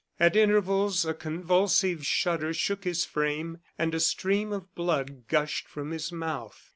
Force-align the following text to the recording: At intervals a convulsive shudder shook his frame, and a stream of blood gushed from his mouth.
At 0.19 0.35
intervals 0.35 1.05
a 1.05 1.13
convulsive 1.13 2.03
shudder 2.07 2.55
shook 2.55 2.85
his 2.85 3.05
frame, 3.05 3.59
and 3.77 3.93
a 3.93 3.99
stream 3.99 4.51
of 4.51 4.73
blood 4.73 5.27
gushed 5.27 5.67
from 5.67 5.91
his 5.91 6.11
mouth. 6.11 6.69